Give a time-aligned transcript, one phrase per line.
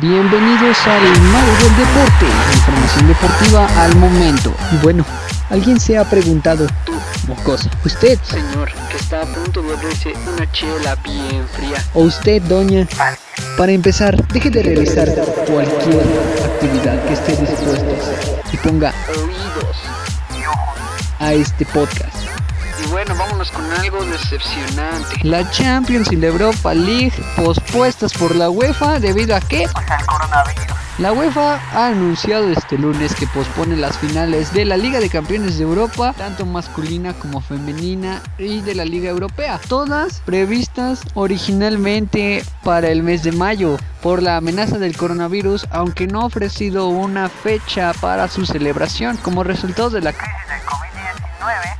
[0.00, 4.54] Bienvenidos al Mago del Deporte, información deportiva al momento.
[4.72, 5.06] Y bueno,
[5.48, 6.92] ¿alguien se ha preguntado, tú,
[7.26, 11.82] mocoso, usted, señor, que está a punto de abrirse una chela bien fría?
[11.94, 12.86] O usted, doña,
[13.56, 15.08] para empezar, deje de realizar
[15.46, 16.04] cualquier
[16.44, 19.76] actividad que esté dispuesto a hacer y ponga oídos
[21.20, 22.15] a este podcast.
[22.86, 25.16] Y bueno, vámonos con algo decepcionante.
[25.22, 29.66] La Champions y la Europa League pospuestas por la UEFA debido a qué?
[29.72, 30.76] Pues al coronavirus.
[30.98, 35.58] La UEFA ha anunciado este lunes que pospone las finales de la Liga de Campeones
[35.58, 42.88] de Europa, tanto masculina como femenina, y de la Liga Europea, todas previstas originalmente para
[42.88, 47.92] el mes de mayo por la amenaza del coronavirus, aunque no ha ofrecido una fecha
[48.00, 50.85] para su celebración como resultado de la crisis del COVID-19.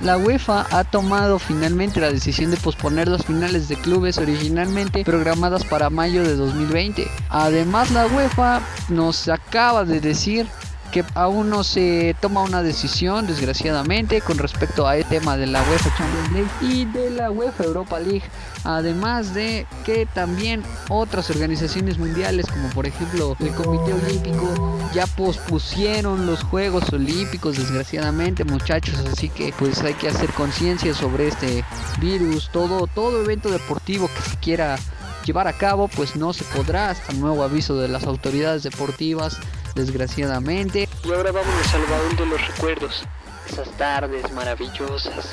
[0.00, 5.64] La UEFA ha tomado finalmente la decisión de posponer las finales de clubes originalmente programadas
[5.64, 7.06] para mayo de 2020.
[7.28, 10.46] Además, la UEFA nos acaba de decir
[10.92, 15.62] que aún no se toma una decisión, desgraciadamente, con respecto a el tema de la
[15.62, 18.22] UEFA Champions League y de la UEFA Europa League.
[18.64, 26.26] Además de que también otras organizaciones mundiales, como por ejemplo el Comité Olímpico, ya pospusieron
[26.26, 28.94] los Juegos Olímpicos, desgraciadamente, muchachos.
[29.10, 31.64] Así que pues hay que hacer conciencia sobre este
[32.00, 32.50] virus.
[32.52, 34.78] Todo, todo evento deportivo que se quiera
[35.24, 39.38] llevar a cabo, pues no se podrá hasta nuevo aviso de las autoridades deportivas
[39.74, 40.88] desgraciadamente.
[41.04, 43.04] Y ahora vámonos al baúl de los recuerdos.
[43.50, 45.30] Esas tardes maravillosas.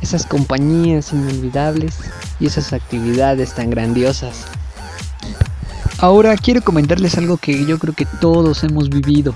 [0.00, 1.98] Esas compañías inolvidables
[2.40, 4.44] y esas actividades tan grandiosas.
[5.98, 9.34] Ahora quiero comentarles algo que yo creo que todos hemos vivido.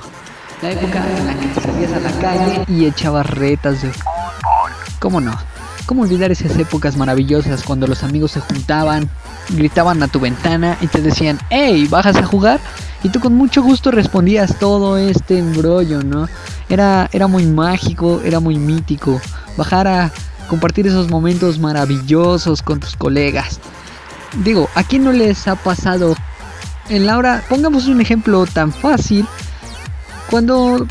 [0.61, 4.73] La época en la que te salías a la calle y echabas retas de fútbol.
[4.99, 5.39] ¿Cómo no?
[5.87, 9.09] ¿Cómo olvidar esas épocas maravillosas cuando los amigos se juntaban,
[9.49, 12.61] gritaban a tu ventana y te decían, hey, ¿bajas a jugar?
[13.03, 16.29] Y tú con mucho gusto respondías todo este embrollo, ¿no?
[16.69, 19.21] Era, era muy mágico, era muy mítico.
[19.57, 20.13] Bajar a
[20.49, 23.61] compartir esos momentos maravillosos con tus colegas.
[24.43, 26.17] Digo, ¿a quién no les ha pasado?
[26.89, 29.27] En la hora, pongamos un ejemplo tan fácil.
[30.31, 30.87] Cuando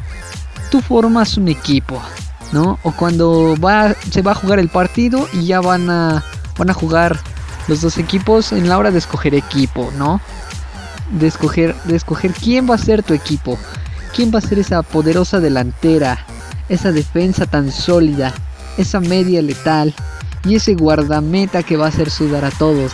[0.72, 2.02] tú formas un equipo,
[2.52, 2.80] ¿no?
[2.84, 6.24] O cuando va, se va a jugar el partido y ya van a,
[6.58, 7.20] van a jugar
[7.68, 10.22] los dos equipos en la hora de escoger equipo, ¿no?
[11.12, 13.58] De escoger, de escoger quién va a ser tu equipo,
[14.16, 16.26] quién va a ser esa poderosa delantera,
[16.70, 18.34] esa defensa tan sólida,
[18.78, 19.94] esa media letal
[20.44, 22.92] y ese guardameta que va a hacer sudar a todos.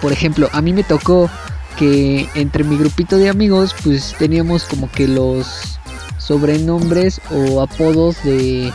[0.00, 1.30] Por ejemplo, a mí me tocó
[1.78, 5.78] que entre mi grupito de amigos pues teníamos como que los
[6.18, 8.72] sobrenombres o apodos de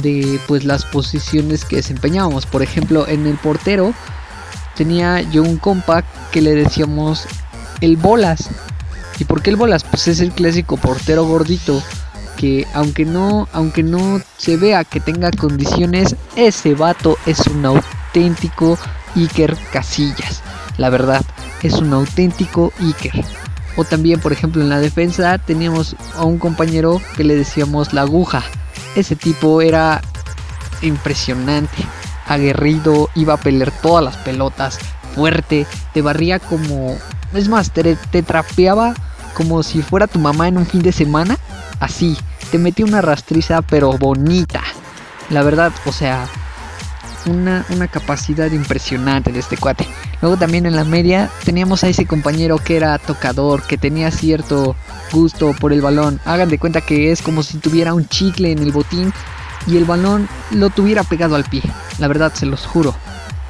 [0.00, 2.46] de pues las posiciones que desempeñábamos.
[2.46, 3.94] Por ejemplo, en el portero
[4.76, 7.26] tenía yo un compa que le decíamos
[7.80, 8.50] el bolas.
[9.18, 9.84] ¿Y por qué el bolas?
[9.84, 11.82] Pues es el clásico portero gordito
[12.36, 18.78] que aunque no aunque no se vea que tenga condiciones, ese vato es un auténtico
[19.14, 20.42] Iker Casillas.
[20.78, 21.22] La verdad,
[21.62, 23.24] es un auténtico Iker.
[23.76, 28.02] O también, por ejemplo, en la defensa teníamos a un compañero que le decíamos la
[28.02, 28.42] aguja.
[28.96, 30.02] Ese tipo era
[30.82, 31.86] impresionante,
[32.26, 34.78] aguerrido, iba a pelear todas las pelotas,
[35.14, 36.96] fuerte, te barría como...
[37.34, 38.94] Es más, te, te trapeaba
[39.34, 41.38] como si fuera tu mamá en un fin de semana.
[41.80, 42.16] Así,
[42.50, 44.62] te metía una rastriza pero bonita.
[45.30, 46.26] La verdad, o sea,
[47.26, 49.86] una, una, capacidad impresionante de este cuate.
[50.20, 54.76] Luego también en la media teníamos a ese compañero que era tocador, que tenía cierto
[55.10, 56.20] gusto por el balón.
[56.24, 59.12] Hagan de cuenta que es como si tuviera un chicle en el botín
[59.66, 61.62] y el balón lo tuviera pegado al pie.
[61.98, 62.94] La verdad, se los juro.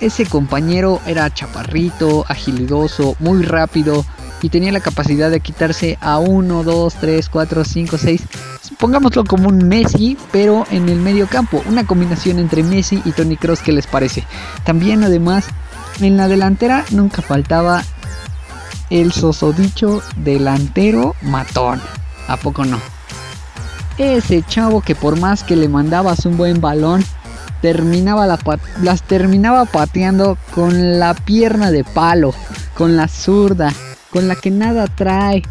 [0.00, 4.04] Ese compañero era chaparrito, agilidoso, muy rápido
[4.42, 8.22] y tenía la capacidad de quitarse a 1, 2, 3, 4, 5, 6.
[8.78, 11.62] Pongámoslo como un Messi, pero en el medio campo.
[11.66, 14.24] Una combinación entre Messi y Tony Cross, ¿qué les parece?
[14.64, 15.46] También además,
[16.00, 17.84] en la delantera nunca faltaba
[18.90, 21.81] el sosodicho delantero matón.
[22.26, 22.78] ¿A poco no?
[23.98, 27.04] Ese chavo que por más que le mandabas un buen balón,
[27.60, 28.38] terminaba la
[28.82, 32.34] las terminaba pateando con la pierna de palo,
[32.74, 33.72] con la zurda,
[34.10, 35.42] con la que nada trae,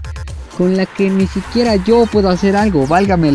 [0.58, 3.32] con la que ni siquiera yo puedo hacer algo, válgame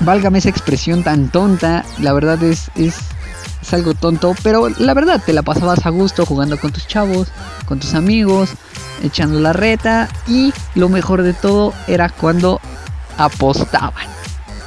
[0.00, 2.94] válgame esa expresión tan tonta, la verdad es, es
[3.64, 7.28] es algo tonto, pero la verdad te la pasabas a gusto jugando con tus chavos,
[7.64, 8.50] con tus amigos,
[9.02, 12.60] echando la reta y lo mejor de todo era cuando
[13.18, 14.06] apostaban.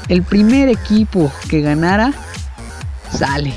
[0.07, 2.13] El primer equipo que ganara
[3.11, 3.53] sale.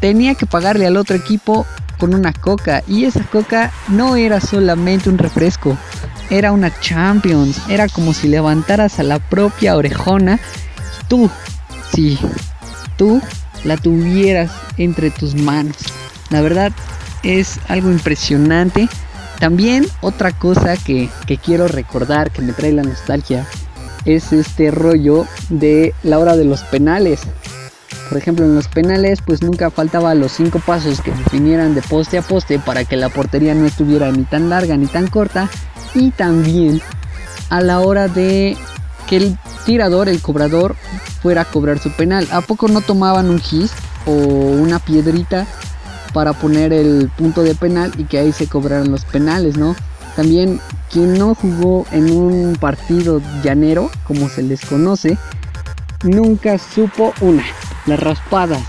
[0.00, 1.66] Tenía que pagarle al otro equipo
[1.98, 5.76] con una coca y esa coca no era solamente un refresco,
[6.30, 10.38] era una Champions, era como si levantaras a la propia orejona,
[11.08, 11.30] tú,
[11.94, 12.18] sí,
[12.96, 13.20] tú
[13.64, 15.76] la tuvieras entre tus manos.
[16.30, 16.72] La verdad
[17.22, 18.88] es algo impresionante.
[19.38, 23.46] También otra cosa que, que quiero recordar, que me trae la nostalgia,
[24.04, 27.20] es este rollo de la hora de los penales.
[28.08, 32.18] Por ejemplo, en los penales pues nunca faltaba los cinco pasos que definieran de poste
[32.18, 35.48] a poste para que la portería no estuviera ni tan larga ni tan corta.
[35.94, 36.80] Y también
[37.50, 38.56] a la hora de
[39.08, 40.76] que el tirador, el cobrador,
[41.22, 42.28] fuera a cobrar su penal.
[42.32, 43.72] ¿A poco no tomaban un gis
[44.06, 45.46] o una piedrita
[46.12, 49.74] para poner el punto de penal y que ahí se cobraran los penales, ¿no?
[50.16, 55.18] También quien no jugó en un partido llanero, como se les conoce,
[56.04, 57.44] nunca supo una,
[57.86, 58.62] las raspadas.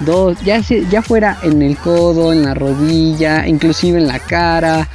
[0.00, 4.88] Dos, ya, ya fuera en el codo, en la rodilla, inclusive en la cara.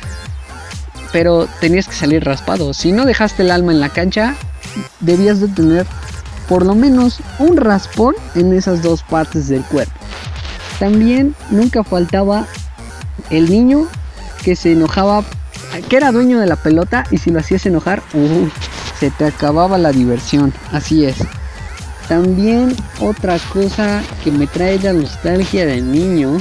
[1.12, 2.74] Pero tenías que salir raspado.
[2.74, 4.36] Si no dejaste el alma en la cancha,
[5.02, 5.86] debías de tener
[6.50, 9.94] por lo menos un raspón en esas dos partes del cuerpo.
[10.80, 12.48] También nunca faltaba
[13.30, 13.88] el niño
[14.44, 15.24] que se enojaba
[15.82, 18.02] que era dueño de la pelota y si lo hacías enojar,
[19.00, 20.54] se te acababa la diversión.
[20.72, 21.18] Así es.
[22.08, 26.38] También otra cosa que me trae la nostalgia de niño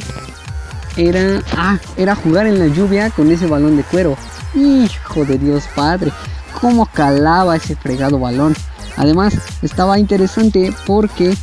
[0.97, 4.17] era, ah, era jugar en la lluvia con ese balón de cuero.
[4.55, 6.13] Hijo de Dios Padre,
[6.61, 8.55] cómo calaba ese fregado balón.
[8.97, 11.35] Además, estaba interesante porque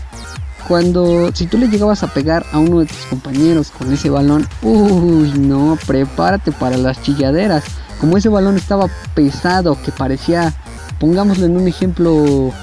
[0.72, 4.48] cuando si tú le llegabas a pegar a uno de tus compañeros con ese balón,
[4.62, 7.66] uy, no, prepárate para las chilladeras.
[8.00, 10.54] Como ese balón estaba pesado, que parecía,
[10.98, 12.54] pongámoslo en un ejemplo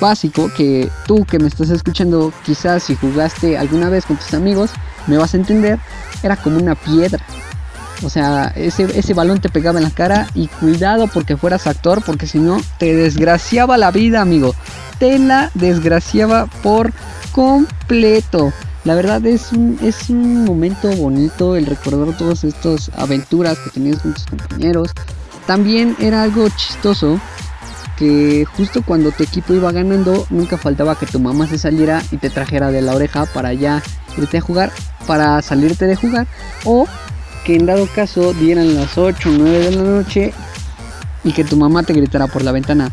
[0.00, 4.70] básico, que tú que me estás escuchando, quizás si jugaste alguna vez con tus amigos,
[5.08, 5.80] me vas a entender,
[6.22, 7.18] era como una piedra.
[8.04, 12.00] O sea, ese, ese balón te pegaba en la cara y cuidado porque fueras actor,
[12.06, 14.54] porque si no, te desgraciaba la vida, amigo
[14.98, 16.92] te la desgraciaba por
[17.32, 18.52] completo.
[18.84, 24.00] La verdad es un, es un momento bonito el recordar todas estas aventuras que tenías
[24.00, 24.90] con tus compañeros.
[25.46, 27.20] También era algo chistoso
[27.98, 32.16] que justo cuando tu equipo iba ganando nunca faltaba que tu mamá se saliera y
[32.18, 33.82] te trajera de la oreja para ya
[34.16, 34.70] irte a jugar,
[35.06, 36.26] para salirte de jugar
[36.64, 36.86] o
[37.44, 40.32] que en dado caso dieran las 8 o 9 de la noche
[41.24, 42.90] y que tu mamá te gritara por la ventana,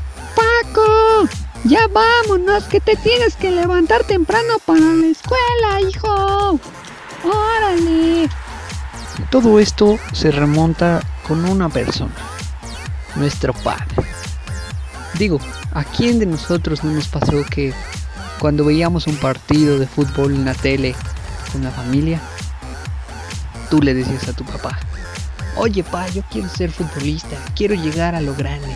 [1.65, 6.59] ya vámonos, que te tienes que levantar temprano para la escuela, hijo.
[7.23, 8.29] Órale.
[9.31, 12.13] Todo esto se remonta con una persona,
[13.15, 14.03] nuestro padre.
[15.17, 15.39] Digo,
[15.73, 17.73] ¿a quién de nosotros no nos pasó que
[18.39, 20.95] cuando veíamos un partido de fútbol en la tele
[21.51, 22.21] con la familia,
[23.69, 24.77] tú le decías a tu papá,
[25.55, 28.75] oye pa, yo quiero ser futbolista, quiero llegar a lo grande,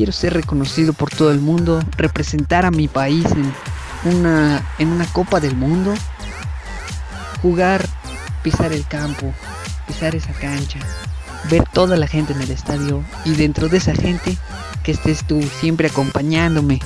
[0.00, 5.04] quiero ser reconocido por todo el mundo, representar a mi país en una, en una
[5.04, 5.92] Copa del Mundo,
[7.42, 7.86] jugar,
[8.42, 9.34] pisar el campo,
[9.86, 10.78] pisar esa cancha,
[11.50, 14.38] ver toda la gente en el estadio y dentro de esa gente
[14.84, 16.80] que estés tú siempre acompañándome.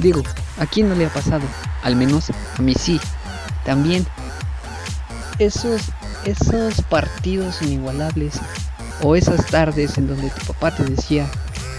[0.00, 0.24] Digo,
[0.58, 1.44] ¿a quién no le ha pasado?
[1.84, 3.00] Al menos a mí sí.
[3.64, 4.04] También
[5.38, 5.82] esos,
[6.24, 8.40] esos partidos inigualables
[9.00, 11.30] o esas tardes en donde tu papá te decía,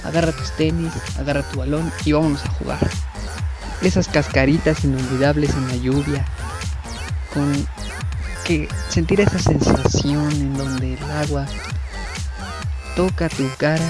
[0.06, 2.90] agarra tus tenis, agarra tu balón y vámonos a jugar.
[3.82, 6.26] Esas cascaritas inolvidables en la lluvia,
[7.34, 7.68] con
[8.46, 11.46] que sentir esa sensación en donde el agua
[12.96, 13.86] toca tu cara,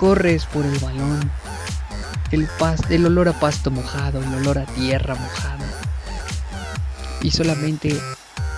[0.00, 1.30] corres por el balón,
[2.30, 2.48] el,
[2.88, 5.64] el olor a pasto mojado, el olor a tierra mojada
[7.22, 7.98] y solamente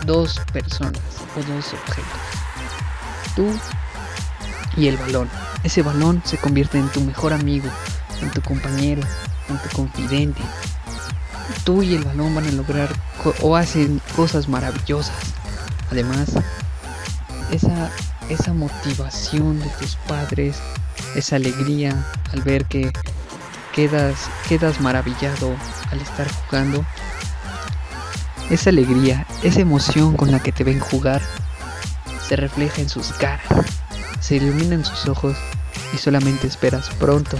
[0.04, 1.00] dos personas
[1.36, 2.20] o dos objetos,
[3.34, 3.48] tú
[4.76, 5.28] y el balón.
[5.66, 7.68] Ese balón se convierte en tu mejor amigo,
[8.22, 9.02] en tu compañero,
[9.48, 10.40] en tu confidente.
[11.64, 12.88] Tú y el balón van a lograr
[13.42, 15.16] o hacen cosas maravillosas.
[15.90, 16.28] Además,
[17.50, 17.90] esa,
[18.28, 20.56] esa motivación de tus padres,
[21.16, 22.92] esa alegría al ver que
[23.74, 25.52] quedas, quedas maravillado
[25.90, 26.86] al estar jugando,
[28.50, 31.22] esa alegría, esa emoción con la que te ven jugar,
[32.28, 33.66] se refleja en sus caras
[34.26, 35.36] se iluminan sus ojos
[35.92, 37.38] y solamente esperas pronto,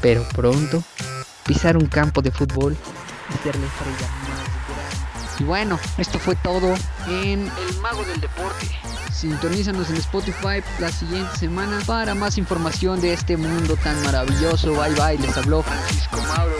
[0.00, 0.82] pero pronto,
[1.44, 2.76] pisar un campo de fútbol
[3.28, 5.36] y ser la estrella más grande.
[5.38, 6.74] Y bueno, esto fue todo
[7.08, 8.70] en El Mago del Deporte.
[9.12, 14.74] Sintonízanos en Spotify la siguiente semana para más información de este mundo tan maravilloso.
[14.74, 16.56] Bye bye, les habló Francisco Mauro.